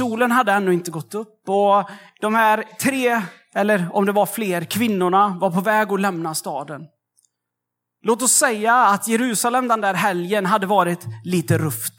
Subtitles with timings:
[0.00, 1.90] Solen hade ännu inte gått upp och
[2.20, 3.22] de här tre,
[3.54, 6.86] eller om det var fler, kvinnorna var på väg att lämna staden.
[8.02, 11.94] Låt oss säga att Jerusalem den där helgen hade varit lite rufft.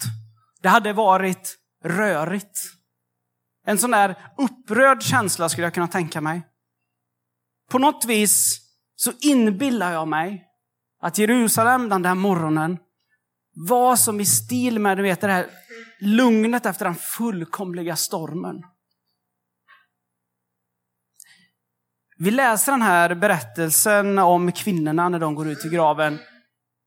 [0.62, 2.60] Det hade varit rörigt.
[3.66, 6.42] En sån där upprörd känsla skulle jag kunna tänka mig.
[7.72, 8.62] På något vis
[8.96, 10.46] så inbillar jag mig
[11.02, 12.78] att Jerusalem den där morgonen
[13.54, 15.50] var som i stil med du vet, det här
[16.00, 18.64] lugnet efter den fullkomliga stormen.
[22.18, 26.20] Vi läser den här berättelsen om kvinnorna när de går ut i graven.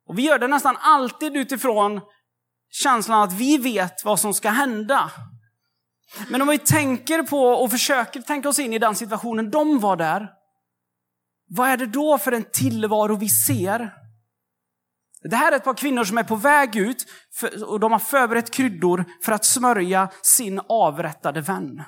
[0.07, 2.01] Och vi gör det nästan alltid utifrån
[2.71, 5.11] känslan att vi vet vad som ska hända.
[6.29, 9.97] Men om vi tänker på och försöker tänka oss in i den situationen de var
[9.97, 10.29] där.
[11.49, 14.04] Vad är det då för en tillvaro vi ser?
[15.31, 17.07] Det här är ett par kvinnor som är på väg ut
[17.67, 21.83] och de har förberett kryddor för att smörja sin avrättade vän.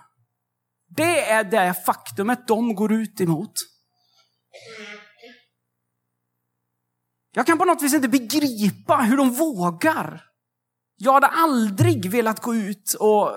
[0.97, 3.53] Det är det faktumet de går ut emot.
[7.33, 10.23] Jag kan på något vis inte begripa hur de vågar.
[10.97, 13.31] Jag hade aldrig velat gå ut och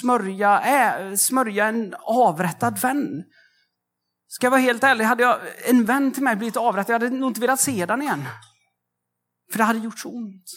[0.00, 3.24] smörja, äh, smörja en avrättad vän.
[4.28, 7.16] Ska jag vara helt ärlig, hade jag en vän till mig blivit avrättad, jag hade
[7.16, 8.24] nog inte velat se den igen.
[9.50, 10.50] För det hade gjort så ont.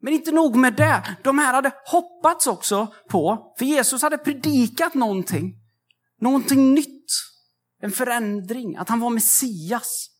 [0.00, 4.94] Men inte nog med det, de här hade hoppats också på, för Jesus hade predikat
[4.94, 5.54] någonting,
[6.20, 7.10] någonting nytt,
[7.82, 10.10] en förändring, att han var Messias.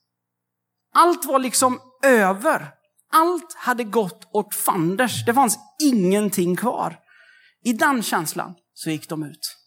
[0.95, 2.71] Allt var liksom över.
[3.13, 5.25] Allt hade gått åt fanders.
[5.27, 6.99] Det fanns ingenting kvar.
[7.65, 9.58] I den känslan så gick de ut.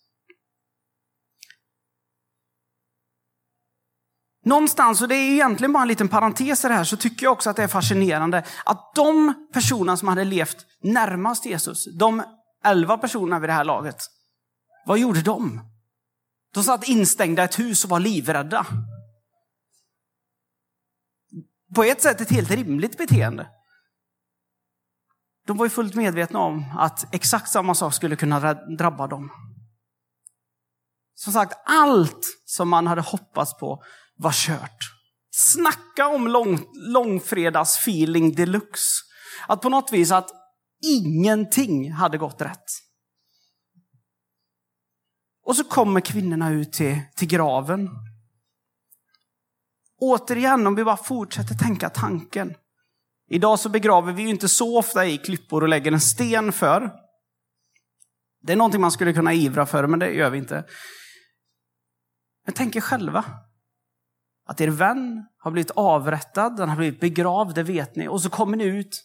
[4.43, 7.33] Någonstans, och det är egentligen bara en liten parentes i det här, så tycker jag
[7.33, 12.23] också att det är fascinerande att de personerna som hade levt närmast Jesus, de
[12.63, 13.97] elva personerna vid det här laget,
[14.85, 15.61] vad gjorde de?
[16.53, 18.65] De satt instängda i ett hus och var livrädda.
[21.75, 23.47] På ett sätt ett helt rimligt beteende.
[25.47, 29.31] De var ju fullt medvetna om att exakt samma sak skulle kunna drabba dem.
[31.15, 33.83] Som sagt, allt som man hade hoppats på
[34.21, 34.77] var kört.
[35.31, 39.03] Snacka om lång, långfredagsfeeling deluxe.
[39.47, 40.29] Att på något vis att
[40.83, 42.65] ingenting hade gått rätt.
[45.45, 47.89] Och så kommer kvinnorna ut till, till graven.
[49.99, 52.55] Återigen, om vi bara fortsätter tänka tanken.
[53.29, 56.91] Idag så begraver vi ju inte så ofta i klippor och lägger en sten för.
[58.41, 60.65] Det är någonting man skulle kunna ivra för, men det gör vi inte.
[62.45, 63.25] Men tänk er själva.
[64.45, 68.07] Att er vän har blivit avrättad, den har blivit begravd, det vet ni.
[68.07, 69.03] Och så kommer ni ut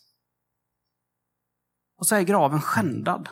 [1.98, 3.28] och så är graven skändad.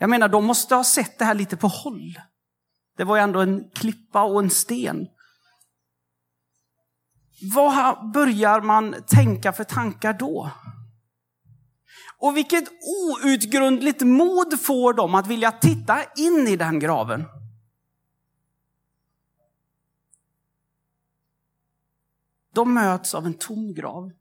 [0.00, 2.20] Jag menar, de måste ha sett det här lite på håll.
[2.96, 5.08] Det var ju ändå en klippa och en sten.
[7.54, 10.50] Vad börjar man tänka för tankar då?
[12.18, 12.64] Och vilket
[13.24, 17.24] outgrundligt mod får dem att vilja titta in i den graven.
[22.54, 24.12] De möts av en tom grav.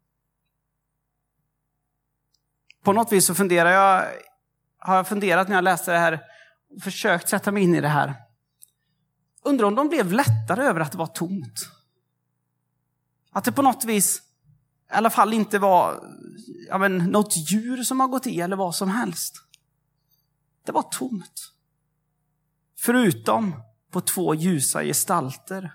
[2.84, 4.08] På något vis så funderar jag,
[4.78, 6.24] har jag funderat när jag läste det här,
[6.76, 8.14] och försökt sätta mig in i det här.
[9.44, 11.70] Undrar om de blev lättare över att det var tomt.
[13.32, 14.22] Att det på något vis
[14.92, 16.04] i alla fall inte var
[16.68, 19.36] ja men, något djur som har gått i eller vad som helst.
[20.66, 21.54] Det var tomt.
[22.80, 25.74] Förutom på två ljusa gestalter.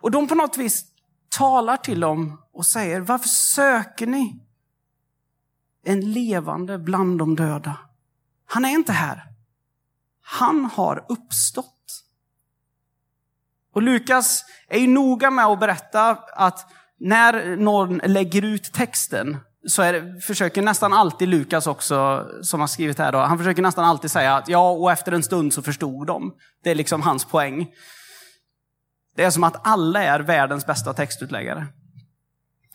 [0.00, 0.84] Och de på något vis
[1.28, 4.40] talar till dem och säger, varför söker ni
[5.84, 7.76] en levande bland de döda?
[8.46, 9.24] Han är inte här.
[10.22, 12.04] Han har uppstått.
[13.74, 19.36] Och Lukas är ju noga med att berätta att när någon lägger ut texten
[19.66, 23.62] så är det, försöker nästan alltid Lukas också, som har skrivit här, då, han försöker
[23.62, 26.34] nästan alltid säga att ja, och efter en stund så förstod de.
[26.64, 27.66] Det är liksom hans poäng.
[29.18, 31.66] Det är som att alla är världens bästa textutläggare.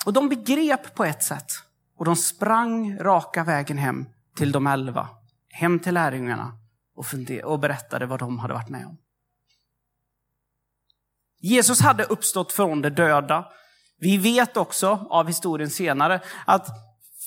[0.06, 1.52] Och de begrep på ett sätt.
[1.98, 4.06] Och de sprang raka vägen hem
[4.36, 5.10] till de elva.
[5.50, 6.52] Hem till lärjungarna.
[6.96, 7.06] och,
[7.44, 8.98] och berättade vad de hade varit med om.
[11.42, 13.46] Jesus hade uppstått från de döda.
[14.00, 16.68] Vi vet också av historien senare att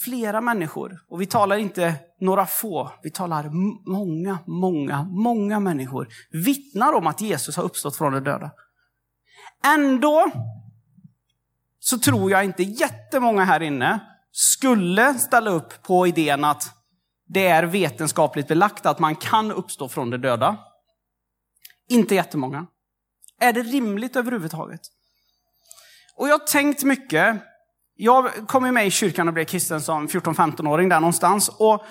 [0.04, 3.50] flera människor, och vi talar inte några få, vi talar
[3.90, 8.50] många, många, många människor, vittnar om att Jesus har uppstått från de döda.
[9.64, 10.31] Ändå
[11.79, 14.00] så tror jag inte jättemånga här inne
[14.32, 16.76] skulle ställa upp på idén att
[17.29, 20.56] det är vetenskapligt belagt att man kan uppstå från de döda.
[21.88, 22.67] Inte jättemånga.
[23.41, 24.81] Är det rimligt överhuvudtaget?
[26.17, 27.37] Och jag har tänkt mycket.
[27.94, 31.49] Jag kom ju med i kyrkan och blev kristen som 14-15-åring där någonstans.
[31.49, 31.85] Och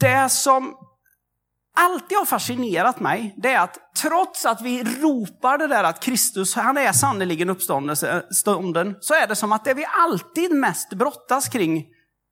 [0.00, 0.76] det som
[1.76, 6.54] alltid har fascinerat mig, det är att trots att vi ropar det där att Kristus,
[6.54, 7.96] han är sannerligen uppstånden,
[9.00, 11.84] så är det som att det vi alltid mest brottas kring,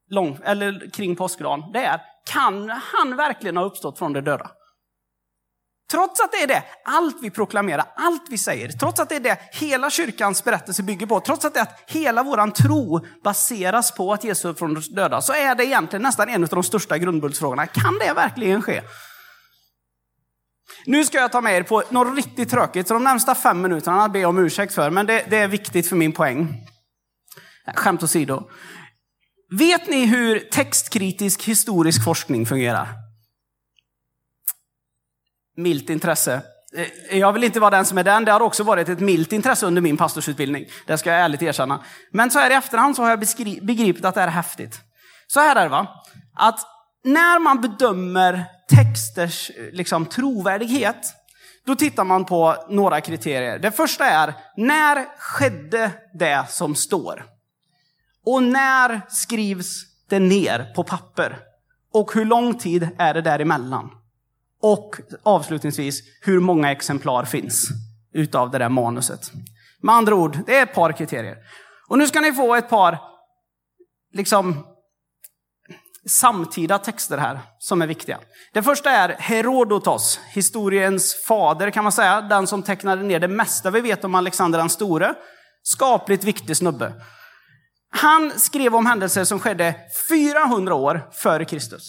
[0.09, 2.01] lång, eller kring påskdagen, det är,
[2.31, 4.51] kan han verkligen ha uppstått från de döda?
[5.91, 9.19] Trots att det är det allt vi proklamerar, allt vi säger, trots att det är
[9.19, 13.91] det hela kyrkans berättelse bygger på, trots att det är att hela våran tro baseras
[13.91, 16.63] på att Jesus är från de döda, så är det egentligen nästan en av de
[16.63, 17.67] största grundbultsfrågorna.
[17.67, 18.81] Kan det verkligen ske?
[20.85, 24.09] Nu ska jag ta med er på något riktigt tråkigt, så de närmsta fem minuterna
[24.09, 26.67] ber jag om ursäkt för, men det, det är viktigt för min poäng.
[27.67, 28.49] Äh, skämt åsido.
[29.57, 32.87] Vet ni hur textkritisk historisk forskning fungerar?
[35.57, 36.41] Milt intresse.
[36.75, 38.25] Eh, jag vill inte vara den som är den.
[38.25, 40.65] Det har också varit ett milt intresse under min pastorsutbildning.
[40.87, 41.83] Det ska jag ärligt erkänna.
[42.11, 43.19] Men så här i efterhand så har jag
[43.61, 44.79] begripit att det här är häftigt.
[45.27, 45.87] Så här är det va.
[46.35, 46.59] Att
[47.03, 48.45] när man bedömer
[48.75, 51.15] texters liksom, trovärdighet,
[51.65, 53.59] då tittar man på några kriterier.
[53.59, 57.25] Det första är, när skedde det som står?
[58.25, 61.39] Och när skrivs det ner på papper?
[61.93, 63.89] Och hur lång tid är det däremellan?
[64.61, 67.67] Och avslutningsvis, hur många exemplar finns
[68.13, 69.31] utav det där manuset?
[69.81, 71.37] Med andra ord, det är ett par kriterier.
[71.87, 72.97] Och nu ska ni få ett par
[74.13, 74.65] liksom,
[76.09, 78.19] samtida texter här som är viktiga.
[78.53, 83.71] Det första är Herodotos, historiens fader kan man säga, den som tecknade ner det mesta
[83.71, 85.15] vi vet om Alexander den store.
[85.63, 86.93] Skapligt viktig snubbe.
[87.89, 89.75] Han skrev om händelser som skedde
[90.09, 91.87] 400 år före Kristus.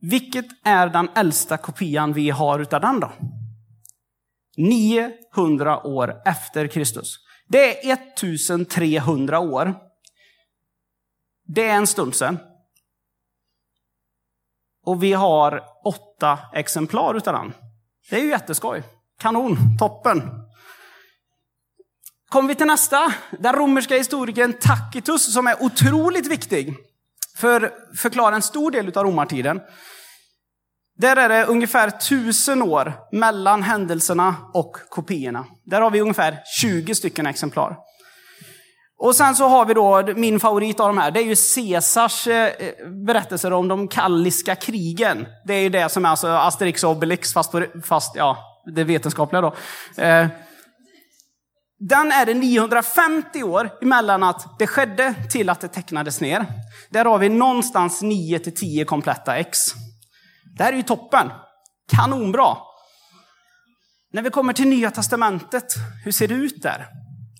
[0.00, 3.12] Vilket är den äldsta kopian vi har utav den då?
[4.56, 7.16] 900 år efter Kristus.
[7.48, 9.85] Det är 1300 år.
[11.46, 12.38] Det är en stund sedan.
[14.84, 17.54] Och vi har åtta exemplar utav den.
[18.10, 18.82] Det är ju jätteskoj.
[19.18, 20.22] Kanon, toppen.
[22.28, 26.74] Kommer vi till nästa, den romerska historikern Tacitus som är otroligt viktig
[27.36, 29.60] för att förklara en stor del av romartiden.
[30.98, 35.46] Där är det ungefär tusen år mellan händelserna och kopiorna.
[35.64, 37.76] Där har vi ungefär 20 stycken exemplar.
[38.98, 42.26] Och sen så har vi då min favorit av de här, det är ju Caesars
[42.26, 42.52] eh,
[43.06, 45.26] berättelser om de kalliska krigen.
[45.44, 47.54] Det är ju det som är alltså Asterix och Obelix, fast,
[47.84, 48.38] fast ja,
[48.74, 49.54] det vetenskapliga då.
[50.02, 50.26] Eh,
[51.78, 56.46] den är det 950 år emellan att det skedde till att det tecknades ner.
[56.90, 59.58] Där har vi någonstans 9 till 10 kompletta ex.
[60.58, 61.30] Det här är ju toppen.
[61.92, 62.56] Kanonbra.
[64.12, 65.66] När vi kommer till Nya Testamentet,
[66.04, 66.86] hur ser det ut där?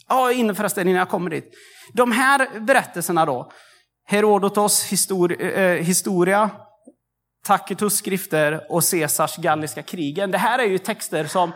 [0.08, 1.54] Ja, inne förresten innan jag kommer dit.
[1.92, 3.50] De här berättelserna då,
[4.06, 6.50] Herodotos histori eh, eh, historia,
[7.46, 10.30] Tacitus skrifter och Caesars galliska krigen.
[10.30, 11.52] Det här är ju texter som,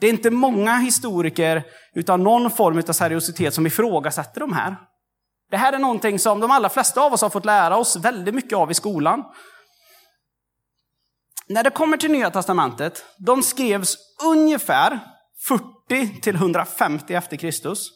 [0.00, 1.62] det är inte många historiker
[1.94, 4.76] utan någon form av seriositet som ifrågasätter de här.
[5.50, 8.34] Det här är någonting som de allra flesta av oss har fått lära oss väldigt
[8.34, 9.24] mycket av i skolan.
[11.46, 15.00] När det kommer till Nya Testamentet, de skrevs ungefär
[15.90, 17.90] 140 till 150 efter Kristus.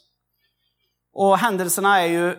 [1.13, 2.37] Och händelserna är ju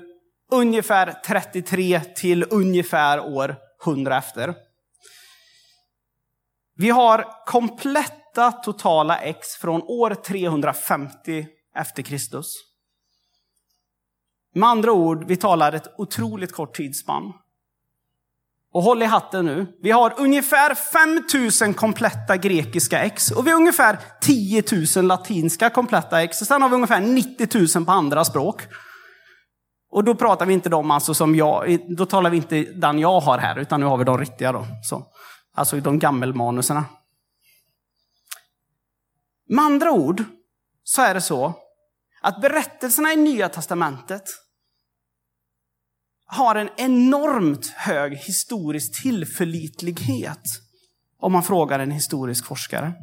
[0.51, 4.55] ungefär 33 till ungefär år 100 efter.
[6.75, 12.53] Vi har kompletta totala ex från år 350 efter Kristus.
[14.53, 17.33] Med andra ord, vi talar ett otroligt kort tidsspann.
[18.71, 19.67] Och håll i hatten nu.
[19.81, 24.63] Vi har ungefär 5000 kompletta grekiska ex och vi har ungefär 10
[24.95, 26.41] 000 latinska kompletta ex.
[26.41, 28.61] Och sen har vi ungefär 90 000 på andra språk.
[29.91, 33.19] Och då pratar vi inte de alltså som jag, då talar vi inte den jag
[33.19, 34.65] har här, utan nu har vi de riktiga då.
[34.83, 35.07] Så,
[35.55, 36.85] alltså de gammelmanuserna.
[39.49, 40.23] Med andra ord
[40.83, 41.53] så är det så
[42.21, 44.23] att berättelserna i Nya Testamentet
[46.31, 50.41] har en enormt hög historisk tillförlitlighet
[51.21, 52.93] om man frågar en historisk forskare.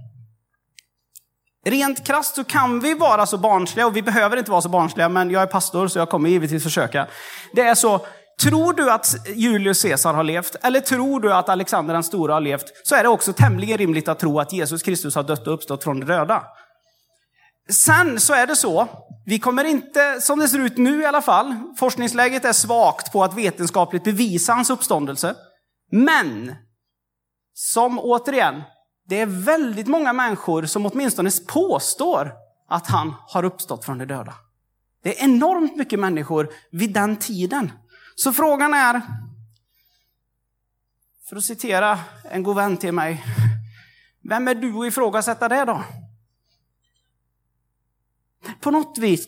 [1.66, 5.08] Rent krasst så kan vi vara så barnsliga, och vi behöver inte vara så barnsliga,
[5.08, 7.06] men jag är pastor så jag kommer givetvis försöka.
[7.52, 8.06] Det är så,
[8.42, 12.40] tror du att Julius Caesar har levt, eller tror du att Alexander den stora har
[12.40, 15.54] levt, så är det också tämligen rimligt att tro att Jesus Kristus har dött och
[15.54, 16.42] uppstått från de döda.
[17.70, 18.88] Sen så är det så,
[19.28, 23.24] vi kommer inte, som det ser ut nu i alla fall, forskningsläget är svagt på
[23.24, 25.34] att vetenskapligt bevisa hans uppståndelse.
[25.90, 26.54] Men,
[27.54, 28.62] som återigen,
[29.08, 32.32] det är väldigt många människor som åtminstone påstår
[32.68, 34.34] att han har uppstått från de döda.
[35.02, 37.72] Det är enormt mycket människor vid den tiden.
[38.16, 39.02] Så frågan är,
[41.28, 41.98] för att citera
[42.30, 43.24] en god vän till mig,
[44.28, 45.82] vem är du att ifrågasätta det då?
[48.60, 49.26] På något vis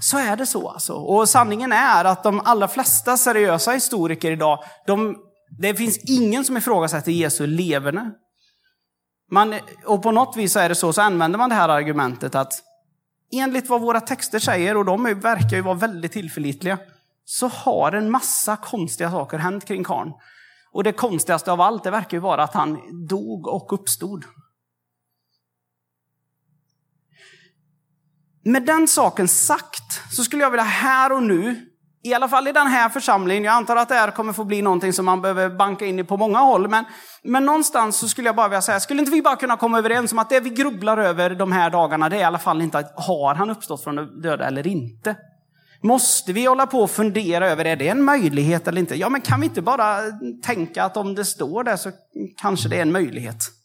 [0.00, 0.92] så är det så alltså.
[0.94, 5.16] Och sanningen är att de allra flesta seriösa historiker idag, de,
[5.58, 8.10] det finns ingen som ifrågasätter Jesu leverne.
[9.30, 9.54] Man,
[9.86, 12.52] och på något vis är det så, så använder man det här argumentet att
[13.32, 16.78] enligt vad våra texter säger, och de verkar ju vara väldigt tillförlitliga,
[17.24, 20.12] så har en massa konstiga saker hänt kring karln.
[20.72, 24.24] Och det konstigaste av allt, det verkar ju vara att han dog och uppstod.
[28.48, 31.56] Med den saken sagt så skulle jag vilja här och nu,
[32.04, 34.62] i alla fall i den här församlingen, jag antar att det här kommer få bli
[34.62, 36.84] någonting som man behöver banka in i på många håll, men,
[37.22, 40.12] men någonstans så skulle jag bara vilja säga, skulle inte vi bara kunna komma överens
[40.12, 42.78] om att det vi grubblar över de här dagarna, det är i alla fall inte
[42.78, 45.16] att har han uppstått från de döda eller inte?
[45.82, 48.94] Måste vi hålla på och fundera över, är det en möjlighet eller inte?
[48.96, 49.98] Ja, men kan vi inte bara
[50.42, 51.90] tänka att om det står där så
[52.36, 53.57] kanske det är en möjlighet?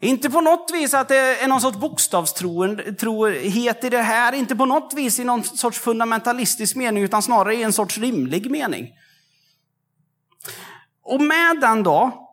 [0.00, 4.66] Inte på något vis att det är någon sorts bokstavstrohet i det här, inte på
[4.66, 8.88] något vis i någon sorts fundamentalistisk mening, utan snarare i en sorts rimlig mening.
[11.02, 12.28] Och med den då,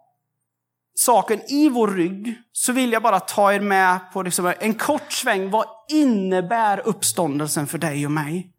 [0.95, 5.11] saken i vår rygg, så vill jag bara ta er med på liksom en kort
[5.11, 5.49] sväng.
[5.49, 8.54] Vad innebär uppståndelsen för dig och mig?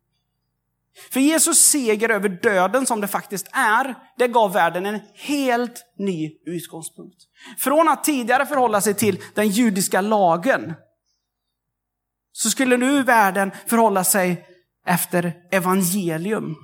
[1.10, 6.30] För Jesus seger över döden som det faktiskt är, det gav världen en helt ny
[6.46, 7.16] utgångspunkt.
[7.58, 10.74] Från att tidigare förhålla sig till den judiska lagen,
[12.32, 14.46] så skulle nu världen förhålla sig
[14.86, 16.56] efter evangelium.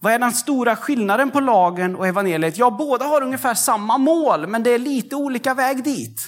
[0.00, 2.58] Vad är den stora skillnaden på lagen och evangeliet?
[2.58, 6.20] Ja, båda har ungefär samma mål, men det är lite olika väg dit.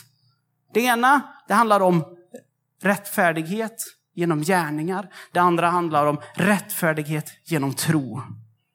[0.75, 2.04] Det ena, det handlar om
[2.83, 5.08] rättfärdighet genom gärningar.
[5.32, 8.23] Det andra handlar om rättfärdighet genom tro.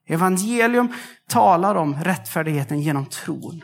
[0.08, 0.94] Evangelium
[1.28, 3.64] talar om rättfärdigheten genom tron.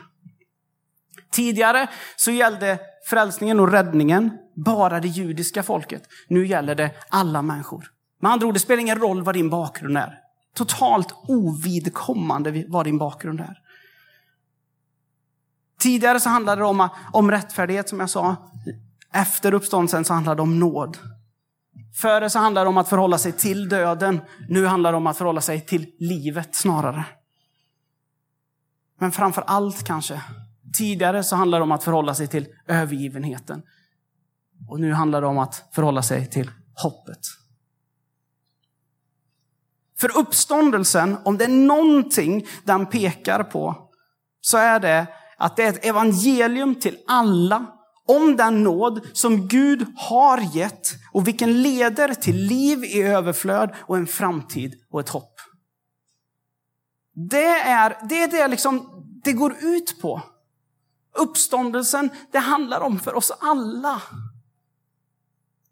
[1.30, 6.02] Tidigare så gällde frälsningen och räddningen bara det judiska folket.
[6.28, 7.90] Nu gäller det alla människor.
[8.20, 10.18] Med andra ord, det spelar ingen roll vad din bakgrund är.
[10.54, 13.58] Totalt ovidkommande vad din bakgrund är.
[15.78, 18.36] Tidigare så handlade det om, om rättfärdighet, som jag sa.
[19.12, 20.98] Efter uppståndelsen så handlade det om nåd.
[21.94, 24.20] Före så handlade det om att förhålla sig till döden.
[24.48, 27.04] Nu handlar det om att förhålla sig till livet snarare.
[29.00, 30.22] Men framför allt kanske,
[30.78, 33.62] tidigare så handlade det om att förhålla sig till övergivenheten.
[34.68, 36.50] Och nu handlar det om att förhålla sig till
[36.82, 37.20] hoppet.
[39.98, 43.90] För uppståndelsen, om det är någonting den pekar på,
[44.40, 45.06] så är det
[45.38, 47.77] att det är ett evangelium till alla
[48.08, 53.96] om den nåd som Gud har gett och vilken leder till liv i överflöd och
[53.96, 55.40] en framtid och ett hopp.
[57.14, 60.22] Det är det, är det, liksom, det går ut på.
[61.18, 64.02] Uppståndelsen, det handlar om för oss alla.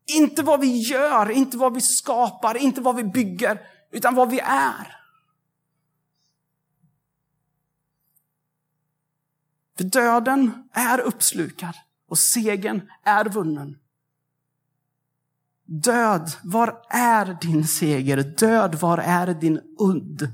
[0.07, 3.61] Inte vad vi gör, inte vad vi skapar, inte vad vi bygger,
[3.93, 4.97] utan vad vi är.
[9.77, 11.75] För döden är uppslukad
[12.09, 13.79] och segern är vunnen.
[15.67, 18.23] Död, var är din seger?
[18.23, 20.29] Död, var är din udd?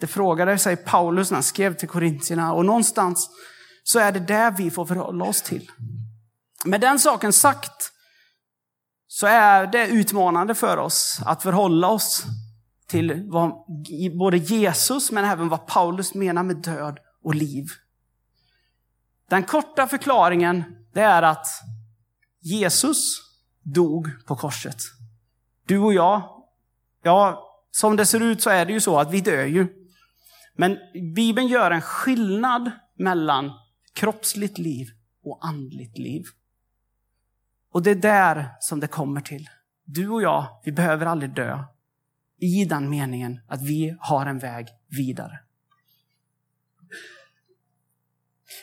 [0.00, 3.30] Det frågade sig Paulus när han skrev till korintierna och någonstans
[3.82, 5.70] så är det där vi får förhålla oss till.
[6.64, 7.92] Med den saken sagt
[9.06, 12.24] så är det utmanande för oss att förhålla oss
[12.86, 13.52] till vad
[14.18, 17.66] både Jesus men även vad Paulus menar med död och liv.
[19.28, 21.46] Den korta förklaringen det är att
[22.40, 23.18] Jesus
[23.62, 24.76] dog på korset.
[25.66, 26.22] Du och jag,
[27.02, 29.68] ja, som det ser ut så är det ju så att vi dör ju.
[30.54, 30.78] Men
[31.14, 33.50] Bibeln gör en skillnad mellan
[33.94, 34.86] kroppsligt liv
[35.24, 36.24] och andligt liv.
[37.72, 39.48] Och det är där som det kommer till.
[39.84, 41.64] Du och jag, vi behöver aldrig dö.
[42.40, 45.38] i den meningen att vi har en väg vidare.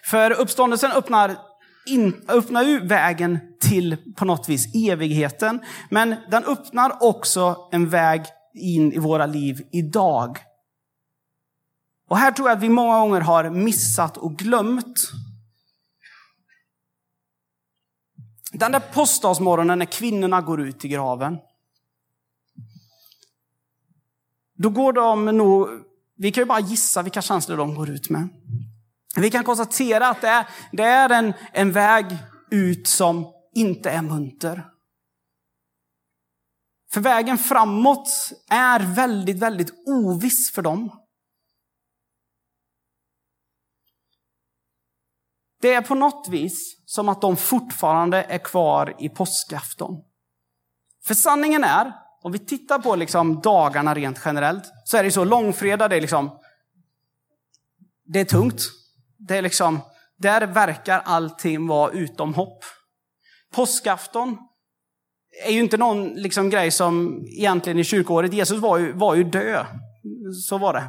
[0.10, 1.38] För uppståndelsen öppnar,
[1.86, 5.62] in, öppnar ju vägen till på något vis evigheten.
[5.90, 10.38] Men den öppnar också en väg in i våra liv idag.
[12.10, 15.12] Och här tror jag att vi många gånger har missat och glömt.
[18.52, 21.38] Den där påskdagsmorgonen när kvinnorna går ut i graven.
[24.58, 25.68] Då går de nog,
[26.16, 28.30] vi kan ju bara gissa vilka känslor de går ut med.
[29.16, 32.06] Vi kan konstatera att det är, det är en, en väg
[32.52, 34.70] ut som inte är munter.
[36.92, 38.08] För vägen framåt
[38.50, 41.00] är väldigt, väldigt oviss för dem.
[45.62, 50.04] Det är på något vis som att de fortfarande är kvar i påskafton.
[51.06, 55.24] För sanningen är, om vi tittar på liksom dagarna rent generellt, så är det så
[55.24, 56.40] långfredag, det är liksom,
[58.06, 58.83] det är tungt.
[59.28, 59.80] Det är liksom,
[60.18, 62.64] där verkar allting vara utom hopp.
[63.52, 64.38] Påskafton
[65.46, 69.24] är ju inte någon liksom grej som egentligen i kyrkoåret, Jesus var ju, var ju
[69.24, 69.66] död.
[70.48, 70.84] Så var det.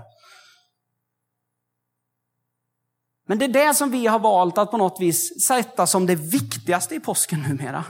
[3.26, 6.14] Men det är det som vi har valt att på något vis sätta som det
[6.14, 7.84] viktigaste i påsken numera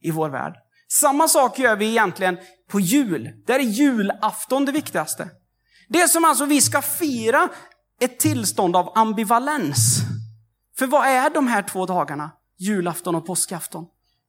[0.00, 0.54] i vår värld.
[0.88, 2.38] Samma sak gör vi egentligen
[2.68, 3.30] på jul.
[3.46, 5.30] Där är julafton det viktigaste.
[5.88, 7.48] Det som alltså vi ska fira
[8.00, 10.00] ett tillstånd av ambivalens.
[10.78, 12.30] För vad är de här två dagarna?
[12.58, 13.86] Julafton och påskafton.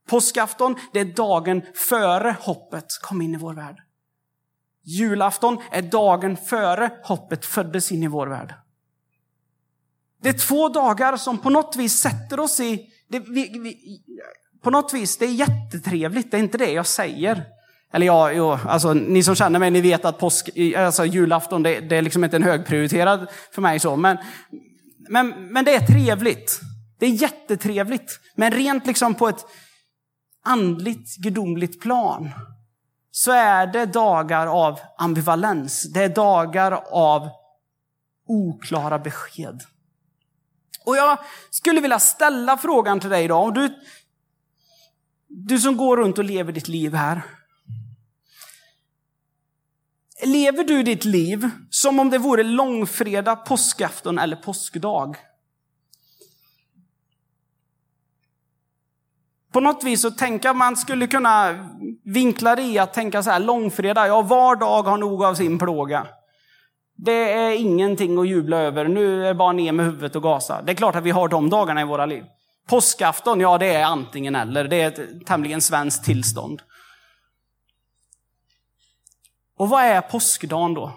[0.09, 3.77] Påskafton, det är dagen före hoppet kom in i vår värld.
[4.83, 8.53] Julafton är dagen före hoppet föddes in i vår värld.
[10.21, 12.93] Det är två dagar som på något vis sätter oss i...
[13.07, 14.01] Det, vi, vi,
[14.62, 17.56] på något vis, det är jättetrevligt, det är inte det jag säger.
[17.94, 21.79] Eller ja, jo, alltså, ni som känner mig, ni vet att påsk, alltså, julafton, det,
[21.79, 23.79] det är liksom inte en högprioriterad för mig.
[23.79, 23.96] så.
[23.96, 24.17] Men,
[25.10, 26.60] men, men det är trevligt.
[27.00, 28.19] Det är jättetrevligt.
[28.36, 29.45] Men rent liksom på ett
[30.45, 32.30] andligt, gudomligt plan
[33.12, 35.93] så är det dagar av ambivalens.
[35.93, 37.30] Det är dagar av
[38.28, 39.62] oklara besked.
[40.86, 41.19] Och jag
[41.50, 43.54] skulle vilja ställa frågan till dig idag.
[43.54, 43.76] Du,
[45.28, 47.21] du som går runt och lever ditt liv här.
[50.23, 55.17] Lever du ditt liv som om det vore långfredag, påskafton eller påskdag?
[59.53, 61.56] På något vis så tänker man skulle kunna
[62.03, 65.60] vinkla det i att tänka så här, långfredag, ja var dag har nog av sin
[65.60, 66.08] plåga.
[66.95, 70.62] Det är ingenting att jubla över, nu är det bara ner med huvudet och gasa.
[70.62, 72.23] Det är klart att vi har de dagarna i våra liv.
[72.69, 76.62] Påskafton, ja det är antingen eller, det är ett tämligen svenskt tillstånd.
[79.58, 80.91] Och vad är påskdagen då?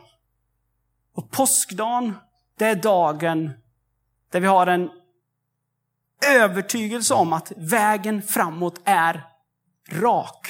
[1.12, 2.16] Och påskdagen,
[2.58, 3.50] det är dagen
[4.30, 4.90] där vi har en
[6.26, 9.24] övertygelse om att vägen framåt är
[9.90, 10.48] rak.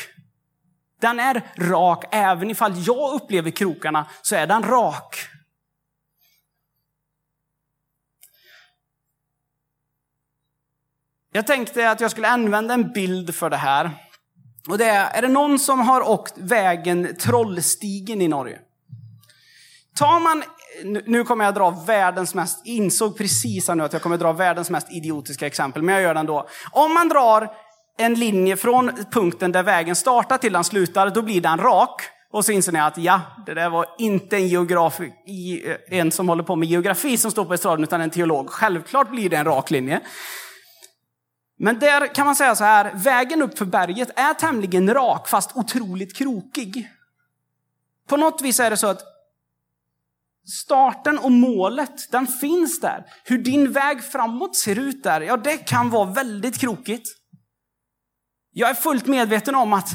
[1.01, 5.17] Den är rak, även ifall jag upplever krokarna så är den rak.
[11.33, 13.91] Jag tänkte att jag skulle använda en bild för det här.
[14.69, 18.59] Och det är, är det någon som har åkt vägen Trollstigen i Norge?
[19.97, 20.43] Tar man,
[21.07, 24.93] nu kommer jag dra världens mest, insåg precis nu att jag kommer dra världens mest
[24.93, 26.49] idiotiska exempel, men jag gör det ändå.
[26.73, 27.51] Om man drar
[27.99, 32.03] en linje från punkten där vägen startar till den slutar, då blir den rak.
[32.33, 35.09] Och så inser ni att ja, det där var inte en geograf, eh,
[35.99, 38.51] en som håller på med geografi som står på estraden, utan en teolog.
[38.51, 40.01] Självklart blir det en rak linje.
[41.63, 45.57] Men där kan man säga så här, vägen upp för berget är tämligen rak fast
[45.57, 46.91] otroligt krokig.
[48.09, 49.03] På något vis är det så att
[50.65, 53.07] starten och målet, den finns där.
[53.25, 57.09] Hur din väg framåt ser ut där, ja det kan vara väldigt krokigt.
[58.53, 59.89] Jag är fullt medveten om att,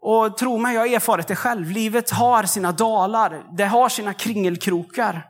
[0.00, 4.14] och tro mig, jag har erfarit det själv, livet har sina dalar, det har sina
[4.14, 5.26] kringelkrokar.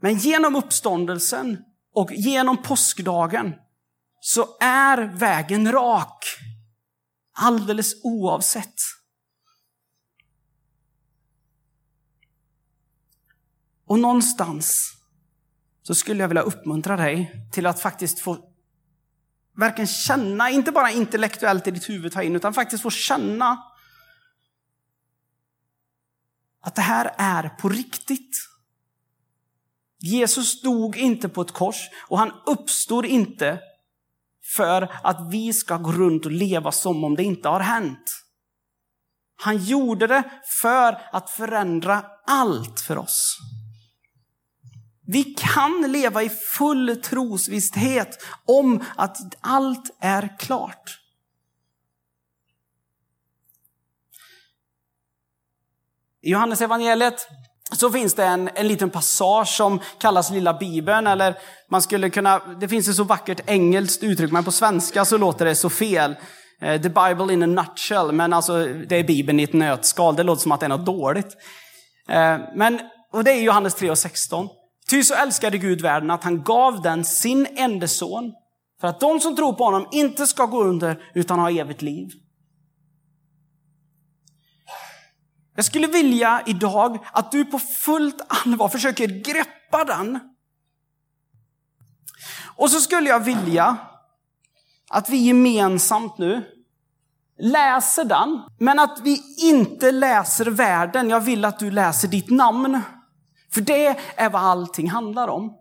[0.00, 1.58] Men genom uppståndelsen
[1.94, 3.54] och genom påskdagen
[4.24, 6.24] så är vägen rak.
[7.32, 8.74] Alldeles oavsett.
[13.84, 14.92] Och någonstans
[15.82, 18.52] så skulle jag vilja uppmuntra dig till att faktiskt få
[19.56, 23.62] verkligen känna, inte bara intellektuellt i ditt huvud ta in, utan faktiskt få känna
[26.60, 28.48] att det här är på riktigt.
[29.98, 33.71] Jesus dog inte på ett kors och han uppstod inte
[34.56, 38.22] för att vi ska gå runt och leva som om det inte har hänt.
[39.36, 40.22] Han gjorde det
[40.60, 43.38] för att förändra allt för oss.
[45.06, 50.98] Vi kan leva i full trosvisshet om att allt är klart.
[56.20, 57.28] I Johannes evangeliet
[57.72, 61.06] så finns det en, en liten passage som kallas Lilla Bibeln.
[61.06, 61.34] Eller
[61.70, 65.44] man skulle kunna, det finns ett så vackert engelskt uttryck, men på svenska så låter
[65.44, 66.14] det så fel.
[66.60, 70.16] Eh, the Bible in a nutshell, men alltså det är Bibeln i ett nötskal.
[70.16, 71.36] Det låter som att det är något dåligt.
[72.08, 72.80] Eh, men,
[73.12, 74.48] och det är Johannes 3 och 16.
[74.90, 78.32] Ty så älskade Gud världen att han gav den sin enda son
[78.80, 82.08] för att de som tror på honom inte ska gå under utan ha evigt liv.
[85.54, 90.18] Jag skulle vilja idag att du på fullt allvar försöker greppa den.
[92.56, 93.76] Och så skulle jag vilja
[94.90, 96.44] att vi gemensamt nu
[97.38, 101.10] läser den, men att vi inte läser världen.
[101.10, 102.80] Jag vill att du läser ditt namn.
[103.52, 103.86] För det
[104.16, 105.52] är vad allting handlar om.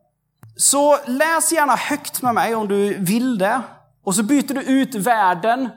[0.56, 3.62] Så läs gärna högt med mig om du vill det.
[4.04, 5.70] Och så byter du ut världen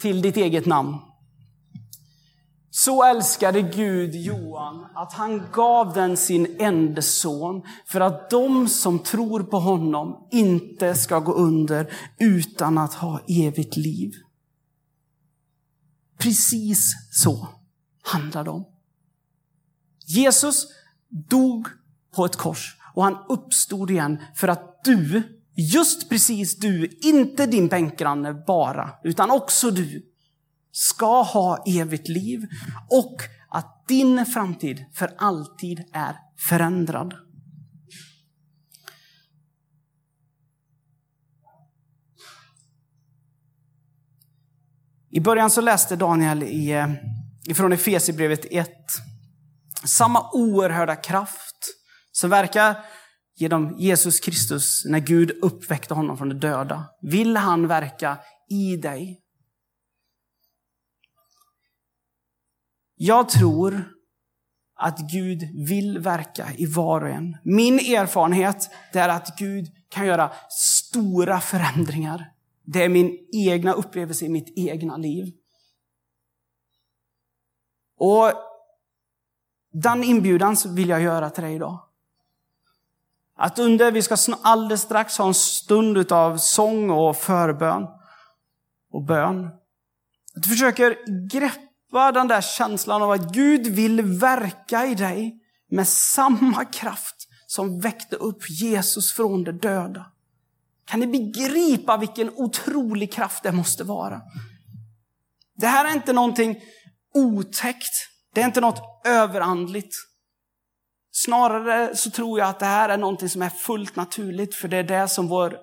[0.00, 0.98] till ditt eget namn.
[2.76, 8.98] Så älskade Gud Johan att han gav den sin enda son för att de som
[8.98, 14.12] tror på honom inte ska gå under utan att ha evigt liv.
[16.18, 17.48] Precis så
[18.02, 18.64] handlar det om.
[20.06, 20.66] Jesus
[21.08, 21.68] dog
[22.16, 25.22] på ett kors och han uppstod igen för att du,
[25.56, 30.13] just precis du, inte din bänkgranne bara, utan också du,
[30.76, 32.46] ska ha evigt liv
[32.90, 33.16] och
[33.48, 36.16] att din framtid för alltid är
[36.48, 37.14] förändrad.
[45.10, 46.92] I början så läste Daniel i, eh,
[47.46, 48.70] ifrån Efesierbrevet 1
[49.84, 51.56] samma oerhörda kraft
[52.12, 52.76] som verkar
[53.36, 56.84] genom Jesus Kristus när Gud uppväckte honom från de döda.
[57.02, 58.18] Vill han verka
[58.50, 59.23] i dig
[62.96, 63.94] Jag tror
[64.76, 67.36] att Gud vill verka i var och en.
[67.42, 72.30] Min erfarenhet är att Gud kan göra stora förändringar.
[72.64, 75.32] Det är min egna upplevelse i mitt egna liv.
[77.98, 78.32] Och
[79.72, 81.80] den inbjudan vill jag göra till dig idag.
[83.36, 87.86] Att under, vi ska alldeles strax ha en stund av sång och förbön
[88.90, 89.46] och bön.
[90.36, 91.60] Att du försöker greppa
[91.94, 97.80] var den där känslan av att Gud vill verka i dig med samma kraft som
[97.80, 100.06] väckte upp Jesus från de döda.
[100.84, 104.22] Kan ni begripa vilken otrolig kraft det måste vara?
[105.56, 106.60] Det här är inte någonting
[107.14, 108.08] otäckt.
[108.34, 109.94] Det är inte något överandligt.
[111.12, 114.76] Snarare så tror jag att det här är någonting som är fullt naturligt, för det
[114.76, 115.58] är det som vår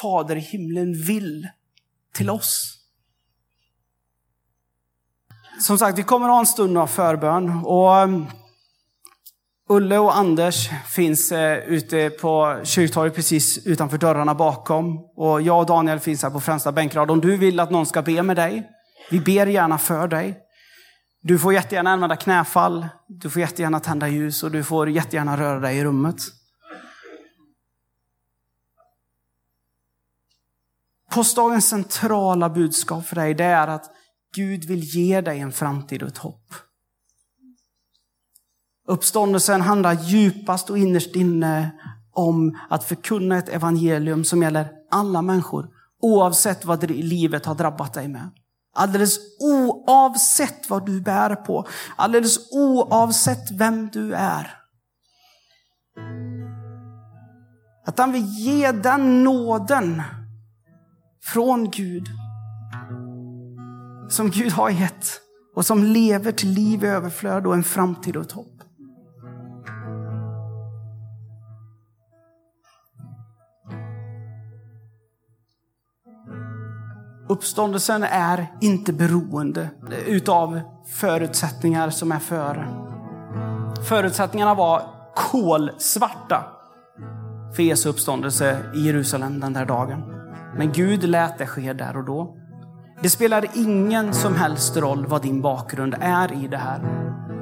[0.00, 1.48] Fader i himlen vill
[2.12, 2.75] till oss
[5.60, 7.50] som sagt, vi kommer ha en stund av förbön.
[7.64, 8.26] Och um,
[9.68, 14.98] Ulle och Anders finns eh, ute på kyrktorget precis utanför dörrarna bakom.
[15.16, 17.10] Och jag och Daniel finns här på främsta bänkrad.
[17.10, 18.70] Om du vill att någon ska be med dig,
[19.10, 20.38] vi ber gärna för dig.
[21.22, 25.60] Du får jättegärna använda knäfall, du får jättegärna tända ljus och du får jättegärna röra
[25.60, 26.16] dig i rummet.
[31.10, 33.90] Påskdagens centrala budskap för dig det är att
[34.36, 36.54] Gud vill ge dig en framtid och ett hopp.
[38.88, 41.70] Uppståndelsen handlar djupast och innerst inne
[42.12, 45.68] om att förkunna ett evangelium som gäller alla människor,
[46.02, 48.30] oavsett vad livet har drabbat dig med.
[48.74, 54.54] Alldeles oavsett vad du bär på, alldeles oavsett vem du är.
[57.86, 60.02] Att han vill ge den nåden
[61.22, 62.06] från Gud
[64.08, 65.06] som Gud har gett
[65.54, 68.56] och som lever till liv i överflöd och en framtid och ett hopp.
[77.28, 79.70] Uppståndelsen är inte beroende
[80.06, 82.68] utav förutsättningar som är före.
[83.88, 84.82] Förutsättningarna var
[85.14, 86.44] kolsvarta
[87.56, 90.02] för Jesu uppståndelse i Jerusalem den där dagen.
[90.56, 92.36] Men Gud lät det ske där och då.
[93.02, 96.80] Det spelar ingen som helst roll vad din bakgrund är i det här.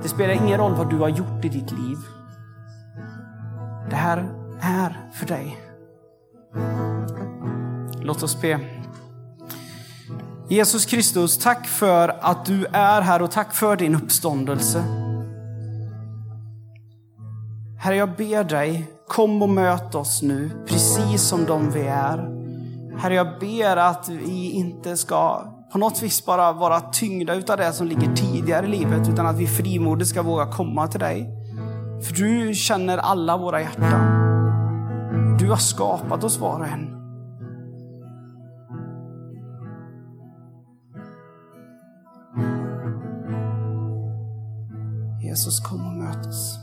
[0.02, 1.96] Det spelar ingen roll vad du har gjort i ditt liv.
[3.90, 4.28] Det här
[4.60, 5.60] är för dig.
[8.00, 8.60] Låt oss be.
[10.48, 14.84] Jesus Kristus, tack för att du är här och tack för din uppståndelse.
[17.78, 22.33] Herre, jag ber dig, kom och möt oss nu, precis som de vi är.
[22.98, 27.72] Herre, jag ber att vi inte ska på något vis bara vara tyngda utav det
[27.72, 31.28] som ligger tidigare i livet, utan att vi frimodigt ska våga komma till dig.
[32.02, 34.24] För du känner alla våra hjärtan.
[35.38, 36.94] Du har skapat oss var och en.
[45.22, 46.58] Jesus, kom och möt oss.